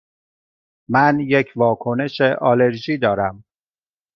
[0.89, 3.43] من یک واکنش آلرژی دارم.